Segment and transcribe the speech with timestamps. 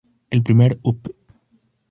[0.31, 1.13] El primer up!